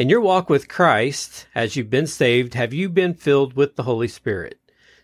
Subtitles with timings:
[0.00, 3.82] In your walk with Christ, as you've been saved, have you been filled with the
[3.82, 4.58] Holy Spirit?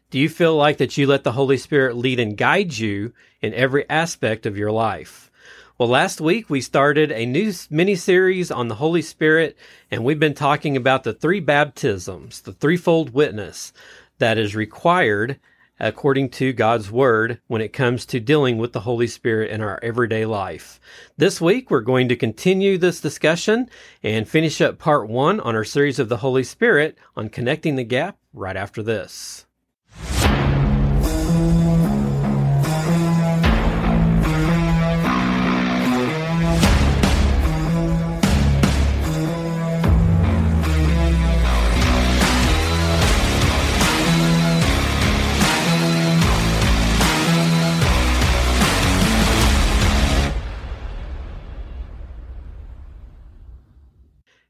[0.08, 3.12] Do you feel like that you let the Holy Spirit lead and guide you
[3.42, 5.30] in every aspect of your life?
[5.76, 9.58] Well, last week we started a new mini series on the Holy Spirit,
[9.90, 13.74] and we've been talking about the three baptisms, the threefold witness
[14.16, 15.38] that is required
[15.78, 19.78] according to God's Word when it comes to dealing with the Holy Spirit in our
[19.82, 20.80] everyday life.
[21.16, 23.68] This week, we're going to continue this discussion
[24.02, 27.84] and finish up part one on our series of the Holy Spirit on connecting the
[27.84, 29.46] gap right after this.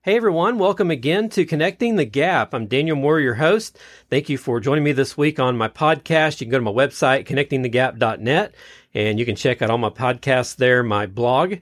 [0.07, 2.55] Hey everyone, welcome again to Connecting the Gap.
[2.55, 3.77] I'm Daniel Moore, your host.
[4.09, 6.41] Thank you for joining me this week on my podcast.
[6.41, 8.55] You can go to my website, connectingthegap.net,
[8.95, 11.57] and you can check out all my podcasts there, my blog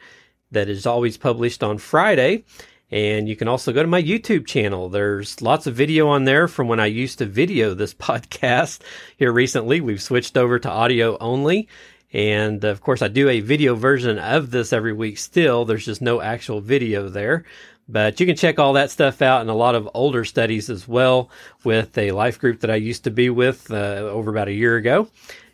[0.50, 2.44] that is always published on Friday.
[2.90, 4.90] And you can also go to my YouTube channel.
[4.90, 8.80] There's lots of video on there from when I used to video this podcast
[9.16, 9.80] here recently.
[9.80, 11.66] We've switched over to audio only.
[12.12, 15.64] And of course, I do a video version of this every week still.
[15.64, 17.44] There's just no actual video there.
[17.88, 20.88] But you can check all that stuff out and a lot of older studies as
[20.88, 21.30] well
[21.64, 24.76] with a life group that I used to be with uh, over about a year
[24.76, 25.08] ago.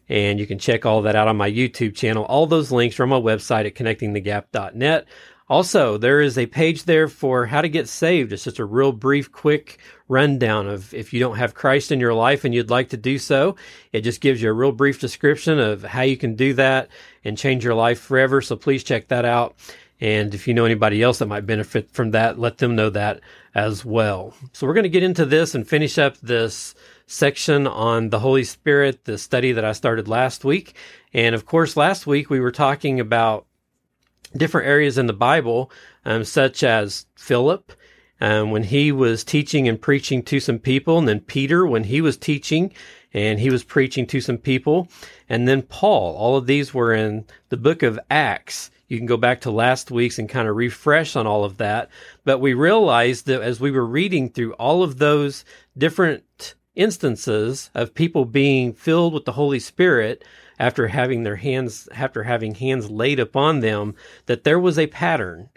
[0.09, 2.25] And you can check all that out on my YouTube channel.
[2.25, 5.06] All those links are on my website at connectingthegap.net.
[5.48, 8.33] Also, there is a page there for how to get saved.
[8.33, 12.15] It's just a real brief, quick rundown of if you don't have Christ in your
[12.15, 13.56] life and you'd like to do so.
[13.92, 16.89] It just gives you a real brief description of how you can do that
[17.25, 18.41] and change your life forever.
[18.41, 19.56] So please check that out.
[20.01, 23.20] And if you know anybody else that might benefit from that, let them know that
[23.55, 24.34] as well.
[24.53, 26.75] So we're going to get into this and finish up this
[27.06, 30.75] section on the Holy Spirit, the study that I started last week.
[31.12, 33.47] And of course, last week we were talking about
[34.37, 35.71] different areas in the Bible,
[36.05, 37.72] um, such as Philip,
[38.21, 42.00] um, when he was teaching and preaching to some people, and then Peter when he
[42.00, 42.72] was teaching
[43.12, 44.89] and he was preaching to some people,
[45.28, 46.15] and then Paul.
[46.16, 48.71] All of these were in the book of Acts.
[48.91, 51.89] You can go back to last week's and kind of refresh on all of that.
[52.25, 55.45] But we realized that as we were reading through all of those
[55.78, 60.25] different instances of people being filled with the Holy Spirit
[60.59, 63.95] after having their hands, after having hands laid upon them,
[64.27, 65.51] that there was a pattern.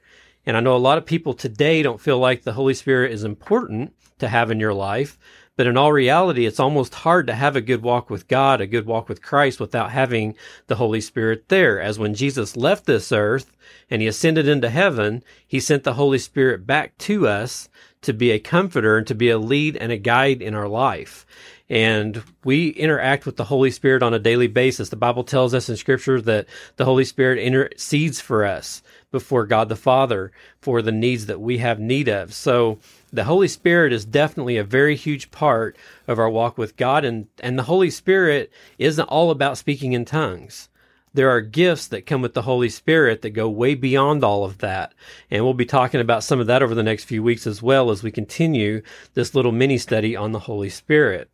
[0.46, 3.24] And I know a lot of people today don't feel like the Holy Spirit is
[3.24, 5.18] important to have in your life,
[5.56, 8.68] but in all reality, it's almost hard to have a good walk with God, a
[8.68, 10.36] good walk with Christ without having
[10.68, 11.80] the Holy Spirit there.
[11.80, 13.56] As when Jesus left this earth
[13.90, 17.70] and he ascended into heaven, he sent the Holy Spirit back to us
[18.02, 21.26] to be a comforter and to be a lead and a guide in our life.
[21.70, 24.90] And we interact with the Holy Spirit on a daily basis.
[24.90, 28.82] The Bible tells us in scripture that the Holy Spirit intercedes for us
[29.12, 30.32] before God the Father
[30.62, 32.34] for the needs that we have need of.
[32.34, 32.80] So
[33.14, 37.06] the Holy Spirit is definitely a very huge part of our walk with God.
[37.06, 40.68] And, and the Holy Spirit isn't all about speaking in tongues.
[41.14, 44.58] There are gifts that come with the Holy Spirit that go way beyond all of
[44.58, 44.96] that.
[45.30, 47.92] And we'll be talking about some of that over the next few weeks as well
[47.92, 48.82] as we continue
[49.14, 51.30] this little mini study on the Holy Spirit.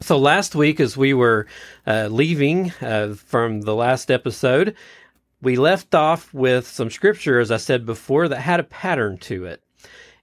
[0.00, 1.46] So last week, as we were
[1.86, 4.74] uh, leaving uh, from the last episode,
[5.40, 9.44] we left off with some scripture, as I said before, that had a pattern to
[9.44, 9.62] it.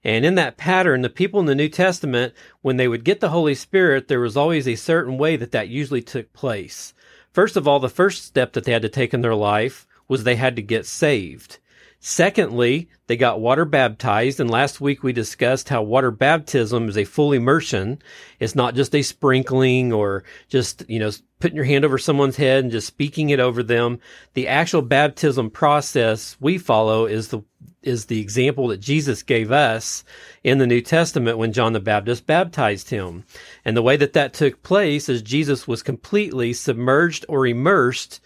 [0.04, 3.30] And in that pattern, the people in the New Testament, when they would get the
[3.30, 6.92] Holy Spirit, there was always a certain way that that usually took place.
[7.32, 10.22] First of all, the first step that they had to take in their life was
[10.22, 11.58] they had to get saved.
[12.06, 14.38] Secondly, they got water baptized.
[14.38, 17.98] And last week we discussed how water baptism is a full immersion.
[18.38, 21.10] It's not just a sprinkling or just, you know,
[21.40, 24.00] putting your hand over someone's head and just speaking it over them.
[24.34, 27.42] The actual baptism process we follow is the,
[27.84, 30.04] is the example that Jesus gave us
[30.42, 33.24] in the New Testament when John the Baptist baptized him.
[33.64, 38.20] And the way that that took place is Jesus was completely submerged or immersed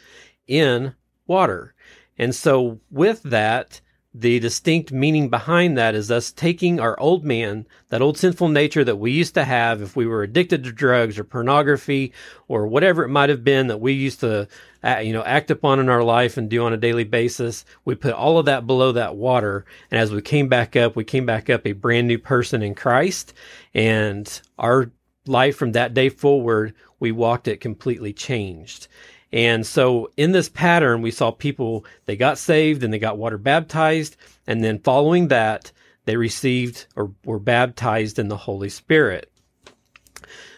[0.46, 0.94] in
[1.26, 1.74] water.
[2.16, 3.80] And so with that,
[4.14, 8.82] the distinct meaning behind that is us taking our old man, that old sinful nature
[8.82, 12.12] that we used to have if we were addicted to drugs or pornography
[12.48, 14.48] or whatever it might have been that we used to,
[14.82, 17.66] uh, you know, act upon in our life and do on a daily basis.
[17.84, 19.66] We put all of that below that water.
[19.90, 22.74] And as we came back up, we came back up a brand new person in
[22.74, 23.34] Christ
[23.74, 24.90] and our
[25.26, 28.88] life from that day forward, we walked it completely changed.
[29.32, 33.38] And so in this pattern, we saw people, they got saved and they got water
[33.38, 34.16] baptized.
[34.46, 35.72] And then following that,
[36.06, 39.30] they received or were baptized in the Holy Spirit.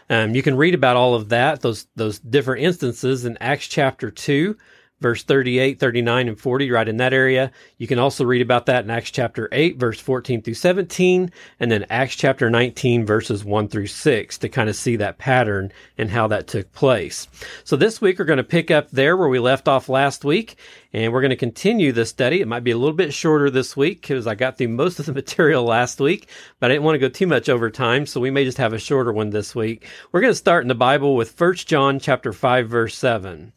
[0.08, 4.10] Um, you can read about all of that, those those different instances in Acts chapter
[4.10, 4.56] two,
[5.00, 7.50] verse 38, 39, and 40, right in that area.
[7.78, 11.70] You can also read about that in Acts chapter 8, verse 14 through 17, and
[11.70, 16.10] then Acts chapter 19, verses 1 through 6 to kind of see that pattern and
[16.10, 17.28] how that took place.
[17.64, 20.56] So this week we're going to pick up there where we left off last week,
[20.92, 22.40] and we're going to continue this study.
[22.40, 25.06] It might be a little bit shorter this week because I got through most of
[25.06, 28.20] the material last week, but I didn't want to go too much over time, so
[28.20, 29.86] we may just have a shorter one this week.
[30.12, 33.52] We're going to start in the Bible with 1 John chapter 5, verse 7.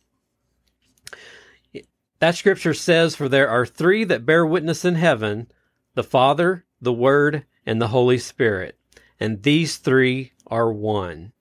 [2.23, 5.51] That scripture says, For there are three that bear witness in heaven
[5.93, 8.79] the Father, the Word, and the Holy Spirit.
[9.19, 11.33] And these three are one.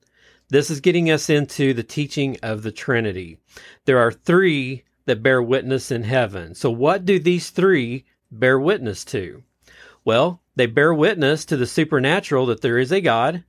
[0.49, 3.37] This is getting us into the teaching of the Trinity.
[3.85, 6.53] There are three that bear witness in heaven.
[6.53, 9.41] So, what do these three bear witness to?
[10.03, 13.45] Well, they bear witness to the supernatural that there is a God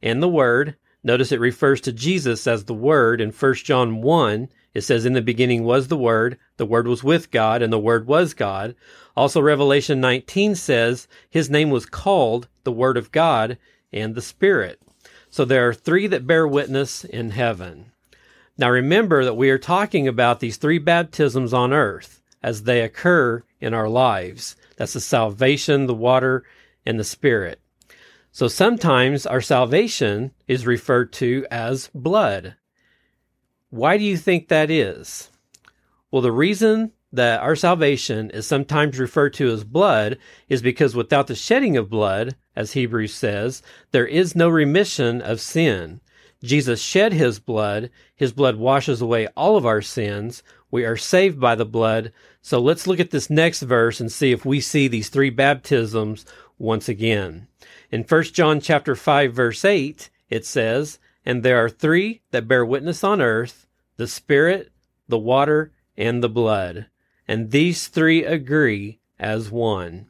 [0.00, 0.76] and the Word.
[1.04, 5.14] Notice it refers to Jesus as the Word in 1 John 1 it says, In
[5.14, 8.74] the beginning was the Word, the Word was with God, and the Word was God.
[9.16, 13.56] Also, Revelation 19 says, His name was called the Word of God
[13.90, 14.78] and the Spirit.
[15.30, 17.92] So there are three that bear witness in heaven.
[18.58, 23.42] Now remember that we are talking about these three baptisms on earth as they occur
[23.58, 24.56] in our lives.
[24.76, 26.44] That's the salvation, the water,
[26.84, 27.62] and the Spirit.
[28.30, 32.56] So sometimes our salvation is referred to as blood.
[33.70, 35.30] Why do you think that is?
[36.10, 40.18] Well, the reason that our salvation is sometimes referred to as blood
[40.48, 45.40] is because without the shedding of blood, as Hebrews says, there is no remission of
[45.40, 46.00] sin.
[46.44, 47.90] Jesus shed his blood.
[48.14, 50.42] His blood washes away all of our sins.
[50.70, 52.12] We are saved by the blood.
[52.42, 56.24] So let's look at this next verse and see if we see these three baptisms
[56.58, 57.48] once again.
[57.90, 62.64] In 1 John chapter 5 verse 8, it says, and there are three that bear
[62.64, 64.72] witness on earth the Spirit,
[65.08, 66.86] the water, and the blood.
[67.26, 70.06] And these three agree as one.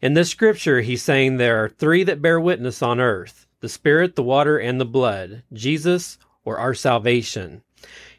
[0.00, 4.16] In this scripture, he's saying there are three that bear witness on earth the Spirit,
[4.16, 7.62] the water, and the blood Jesus or our salvation.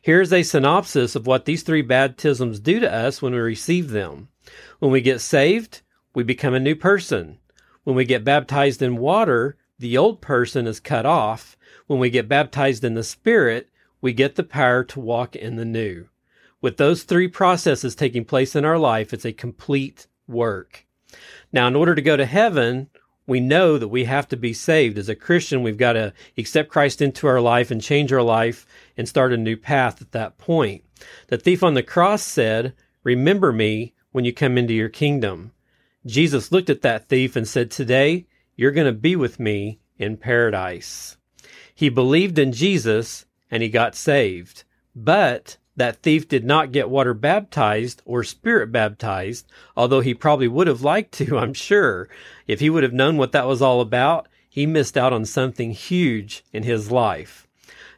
[0.01, 4.29] Here's a synopsis of what these three baptisms do to us when we receive them.
[4.79, 5.81] When we get saved,
[6.13, 7.39] we become a new person.
[7.83, 11.57] When we get baptized in water, the old person is cut off
[11.87, 13.69] when we get baptized in the Spirit,
[14.01, 16.07] we get the power to walk in the new.
[16.61, 20.85] With those three processes taking place in our life, it's a complete work.
[21.51, 22.89] Now, in order to go to heaven,
[23.27, 24.97] we know that we have to be saved.
[24.97, 28.65] As a Christian, we've got to accept Christ into our life and change our life
[28.97, 30.83] and start a new path at that point.
[31.27, 32.73] The thief on the cross said,
[33.03, 35.51] Remember me when you come into your kingdom.
[36.05, 40.17] Jesus looked at that thief and said, Today, you're going to be with me in
[40.17, 41.17] paradise.
[41.73, 44.63] He believed in Jesus and he got saved.
[44.95, 50.67] But that thief did not get water baptized or spirit baptized, although he probably would
[50.67, 52.07] have liked to, I'm sure.
[52.47, 55.71] If he would have known what that was all about, he missed out on something
[55.71, 57.44] huge in his life.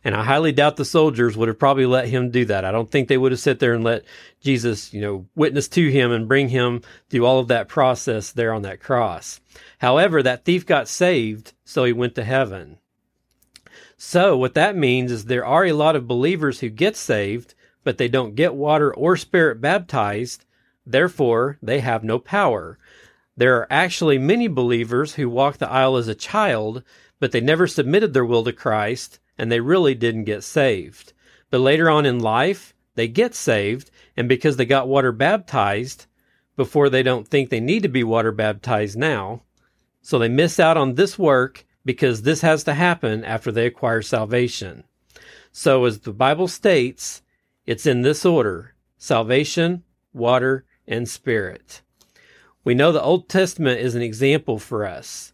[0.08, 2.64] And I highly doubt the soldiers would have probably let him do that.
[2.64, 4.06] I don't think they would have sat there and let
[4.40, 8.54] Jesus, you know, witness to him and bring him through all of that process there
[8.54, 9.42] on that cross.
[9.80, 12.78] However, that thief got saved, so he went to heaven.
[13.98, 17.98] So, what that means is there are a lot of believers who get saved, but
[17.98, 20.46] they don't get water or spirit baptized.
[20.86, 22.80] Therefore, they have no power.
[23.36, 26.82] There are actually many believers who walk the aisle as a child,
[27.20, 31.14] but they never submitted their will to Christ, and they really didn't get saved.
[31.50, 36.08] But later on in life, they get saved, and because they got water baptized
[36.56, 39.44] before they don't think they need to be water baptized now,
[40.02, 44.02] so they miss out on this work because this has to happen after they acquire
[44.02, 44.84] salvation.
[45.52, 47.22] So, as the Bible states,
[47.66, 51.82] it's in this order salvation, water, and spirit.
[52.64, 55.34] We know the Old Testament is an example for us.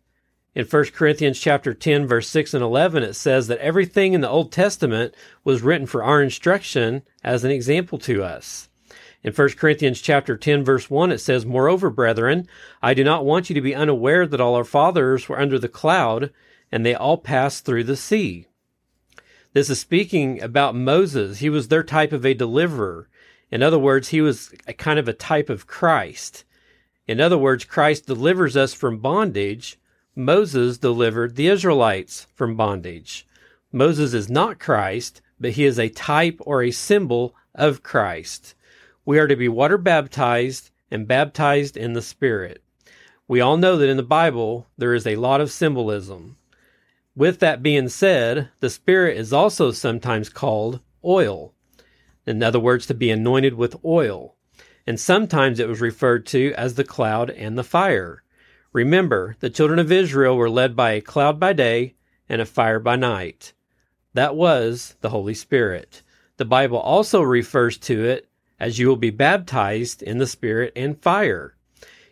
[0.55, 4.29] In 1 Corinthians chapter 10 verse 6 and 11 it says that everything in the
[4.29, 8.69] Old Testament was written for our instruction as an example to us.
[9.23, 12.47] In 1 Corinthians chapter 10 verse 1 it says, "Moreover, brethren,
[12.83, 15.67] I do not want you to be unaware that all our fathers were under the
[15.67, 16.31] cloud,
[16.71, 18.45] and they all passed through the sea."
[19.53, 21.39] This is speaking about Moses.
[21.39, 23.07] He was their type of a deliverer.
[23.49, 26.43] In other words, he was a kind of a type of Christ.
[27.07, 29.79] In other words, Christ delivers us from bondage.
[30.15, 33.25] Moses delivered the Israelites from bondage.
[33.71, 38.53] Moses is not Christ, but he is a type or a symbol of Christ.
[39.05, 42.63] We are to be water baptized and baptized in the Spirit.
[43.27, 46.37] We all know that in the Bible there is a lot of symbolism.
[47.15, 51.53] With that being said, the Spirit is also sometimes called oil.
[52.27, 54.35] In other words, to be anointed with oil.
[54.85, 58.22] And sometimes it was referred to as the cloud and the fire.
[58.73, 61.93] Remember, the children of Israel were led by a cloud by day
[62.27, 63.53] and a fire by night.
[64.15, 66.01] That was the Holy Spirit.
[66.37, 68.27] The Bible also refers to it
[68.59, 71.55] as you will be baptized in the Spirit and fire.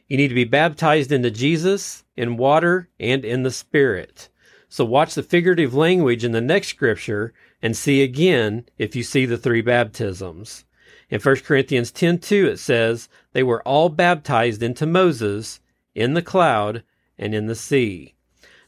[0.07, 4.29] You need to be baptized into Jesus, in water, and in the Spirit.
[4.69, 9.25] So watch the figurative language in the next scripture and see again if you see
[9.25, 10.65] the three baptisms.
[11.09, 15.59] In 1 Corinthians 10:2 it says, "They were all baptized into Moses
[15.93, 16.83] in the cloud
[17.17, 18.15] and in the sea."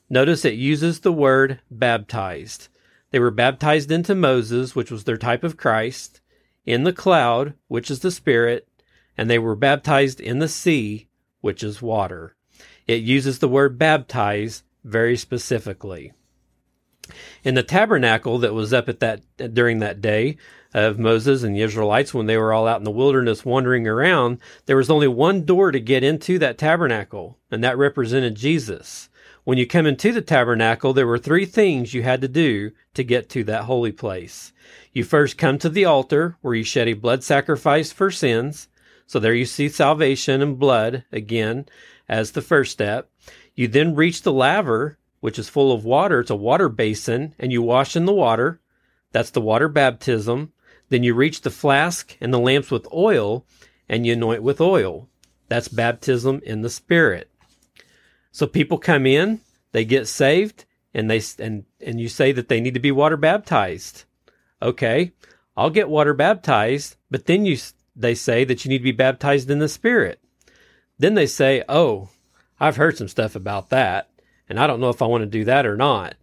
[0.09, 2.67] Notice it uses the word baptized.
[3.11, 6.19] They were baptized into Moses, which was their type of Christ,
[6.65, 8.67] in the cloud, which is the Spirit,
[9.17, 11.07] and they were baptized in the sea,
[11.41, 12.35] which is water.
[12.87, 16.11] It uses the word baptize very specifically.
[17.43, 19.22] In the tabernacle that was up at that
[19.53, 20.38] during that day
[20.74, 24.39] of Moses and the Israelites when they were all out in the wilderness wandering around,
[24.65, 29.10] there was only one door to get into that tabernacle, and that represented Jesus.
[29.43, 33.03] When you come into the tabernacle, there were three things you had to do to
[33.03, 34.53] get to that holy place.
[34.93, 38.69] You first come to the altar where you shed a blood sacrifice for sins.
[39.05, 41.65] So there you see salvation and blood again
[42.07, 43.10] as the first step.
[43.53, 46.19] You then reach the laver, which is full of water.
[46.19, 48.59] It's a water basin, and you wash in the water.
[49.13, 50.51] That's the water baptism.
[50.89, 53.45] Then you reach the flask and the lamps with oil,
[53.87, 55.07] and you anoint with oil.
[55.47, 57.31] That's baptism in the Spirit.
[58.33, 59.39] So people come in,
[59.71, 63.15] they get saved, and they and and you say that they need to be water
[63.15, 64.03] baptized.
[64.61, 65.13] Okay,
[65.55, 67.57] I'll get water baptized, but then you
[67.95, 70.19] they say that you need to be baptized in the Spirit.
[70.99, 72.09] Then they say, "Oh,
[72.59, 74.09] I've heard some stuff about that,
[74.50, 76.15] and I don't know if I want to do that or not.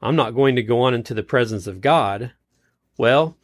[0.00, 2.32] I'm not going to go on into the presence of God."
[2.98, 3.36] Well,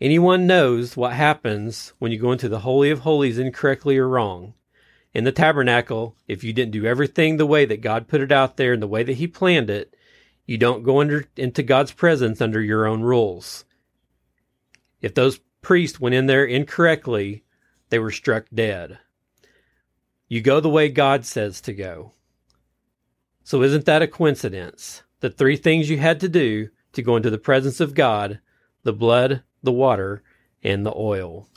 [0.00, 4.54] anyone knows what happens when you go into the holy of holies incorrectly or wrong
[5.16, 8.58] in the tabernacle, if you didn't do everything the way that God put it out
[8.58, 9.96] there and the way that He planned it,
[10.44, 13.64] you don't go under into God's presence under your own rules.
[15.00, 17.44] If those priests went in there incorrectly,
[17.88, 18.98] they were struck dead.
[20.28, 22.12] You go the way God says to go.
[23.46, 25.04] So isn't that a coincidence?
[25.20, 28.40] The three things you had to do to go into the presence of God
[28.82, 30.24] the blood, the water,
[30.64, 31.48] and the oil.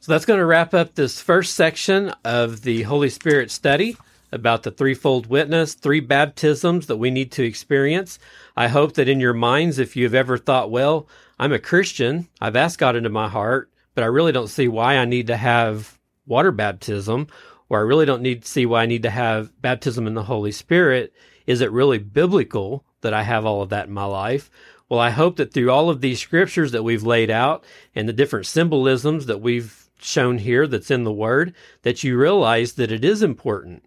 [0.00, 3.96] So that's going to wrap up this first section of the Holy Spirit study
[4.32, 8.18] about the threefold witness, three baptisms that we need to experience.
[8.56, 12.56] I hope that in your minds, if you've ever thought, well, I'm a Christian, I've
[12.56, 16.00] asked God into my heart, but I really don't see why I need to have
[16.26, 17.28] water baptism,
[17.68, 20.24] or I really don't need to see why I need to have baptism in the
[20.24, 21.12] Holy Spirit.
[21.46, 24.50] Is it really biblical that I have all of that in my life?
[24.88, 28.12] Well, I hope that through all of these scriptures that we've laid out and the
[28.12, 33.04] different symbolisms that we've shown here that's in the Word, that you realize that it
[33.04, 33.82] is important.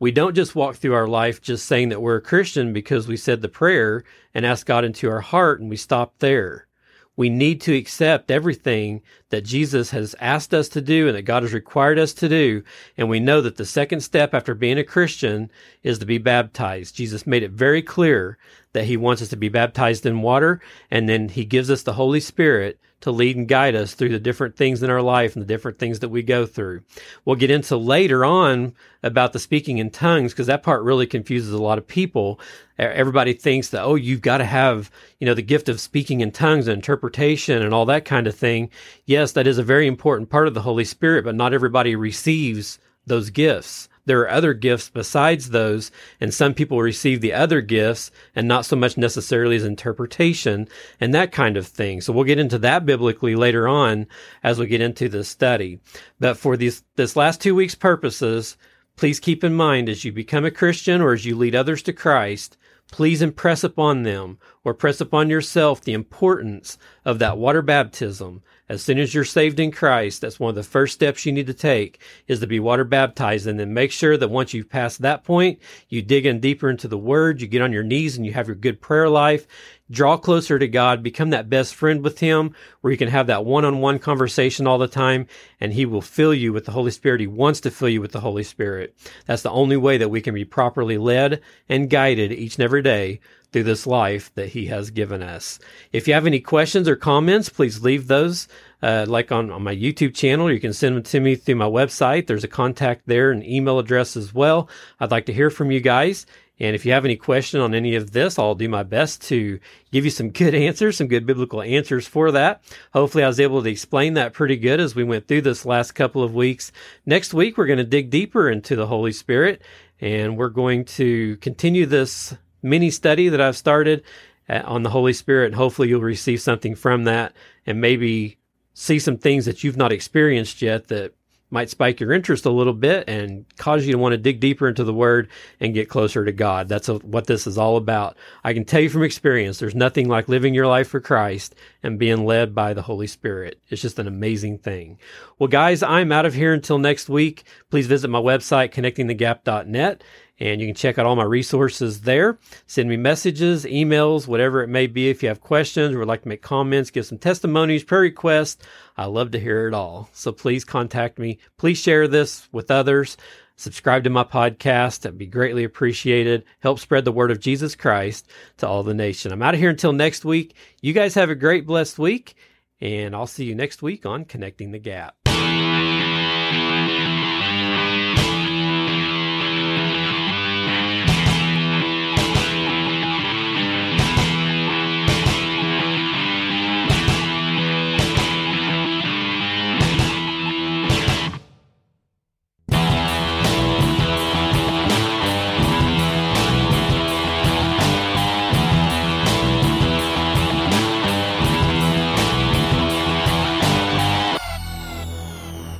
[0.00, 3.16] We don't just walk through our life just saying that we're a Christian because we
[3.16, 4.02] said the prayer
[4.34, 6.66] and asked God into our heart and we stop there.
[7.16, 11.42] We need to accept everything that Jesus has asked us to do and that God
[11.42, 12.62] has required us to do.
[12.96, 15.50] And we know that the second step after being a Christian
[15.82, 16.96] is to be baptized.
[16.96, 18.38] Jesus made it very clear
[18.72, 20.60] that he wants us to be baptized in water
[20.90, 24.18] and then he gives us the Holy Spirit to lead and guide us through the
[24.18, 26.82] different things in our life and the different things that we go through.
[27.24, 31.52] We'll get into later on about the speaking in tongues because that part really confuses
[31.52, 32.38] a lot of people.
[32.78, 36.30] Everybody thinks that, oh, you've got to have, you know, the gift of speaking in
[36.30, 38.70] tongues and interpretation and all that kind of thing.
[39.04, 42.78] Yes, that is a very important part of the Holy Spirit, but not everybody receives
[43.04, 45.90] those gifts there are other gifts besides those,
[46.20, 50.68] and some people receive the other gifts and not so much necessarily as interpretation
[51.00, 52.00] and that kind of thing.
[52.00, 54.06] So we'll get into that biblically later on
[54.42, 55.78] as we get into the study.
[56.18, 58.56] But for these this last two weeks' purposes,
[58.96, 61.92] please keep in mind as you become a Christian or as you lead others to
[61.92, 62.56] Christ,
[62.90, 68.82] please impress upon them or press upon yourself the importance of that water baptism as
[68.82, 71.54] soon as you're saved in Christ, that's one of the first steps you need to
[71.54, 73.46] take is to be water baptized.
[73.46, 76.86] And then make sure that once you've passed that point, you dig in deeper into
[76.86, 79.46] the word, you get on your knees and you have your good prayer life,
[79.90, 83.44] draw closer to God, become that best friend with Him where you can have that
[83.44, 85.26] one on one conversation all the time
[85.60, 87.20] and He will fill you with the Holy Spirit.
[87.20, 88.96] He wants to fill you with the Holy Spirit.
[89.26, 92.82] That's the only way that we can be properly led and guided each and every
[92.82, 93.20] day
[93.52, 95.58] through this life that He has given us.
[95.92, 98.48] If you have any questions or comments, please leave those.
[98.82, 101.66] Uh, like on, on my YouTube channel, you can send them to me through my
[101.66, 102.26] website.
[102.26, 104.68] There's a contact there, an email address as well.
[104.98, 106.26] I'd like to hear from you guys.
[106.58, 109.58] And if you have any question on any of this, I'll do my best to
[109.90, 112.62] give you some good answers, some good biblical answers for that.
[112.92, 115.92] Hopefully I was able to explain that pretty good as we went through this last
[115.92, 116.72] couple of weeks.
[117.06, 119.62] Next week, we're going to dig deeper into the Holy Spirit
[120.00, 124.02] and we're going to continue this mini study that I've started
[124.48, 125.54] uh, on the Holy Spirit.
[125.54, 127.34] Hopefully you'll receive something from that
[127.66, 128.38] and maybe
[128.74, 131.14] see some things that you've not experienced yet that
[131.50, 134.66] might spike your interest a little bit and cause you to want to dig deeper
[134.68, 135.28] into the word
[135.60, 136.66] and get closer to God.
[136.66, 138.16] That's a, what this is all about.
[138.42, 141.98] I can tell you from experience, there's nothing like living your life for Christ and
[141.98, 143.60] being led by the Holy Spirit.
[143.68, 144.98] It's just an amazing thing.
[145.38, 147.44] Well, guys, I'm out of here until next week.
[147.70, 150.02] Please visit my website, connectingthegap.net
[150.42, 152.36] and you can check out all my resources there.
[152.66, 155.08] Send me messages, emails, whatever it may be.
[155.08, 158.64] If you have questions or would like to make comments, give some testimonies, prayer requests,
[158.96, 160.08] I love to hear it all.
[160.12, 161.38] So please contact me.
[161.58, 163.16] Please share this with others.
[163.62, 165.02] Subscribe to my podcast.
[165.02, 166.42] That'd be greatly appreciated.
[166.58, 169.30] Help spread the word of Jesus Christ to all the nation.
[169.30, 170.56] I'm out of here until next week.
[170.80, 172.34] You guys have a great, blessed week,
[172.80, 175.14] and I'll see you next week on Connecting the Gap.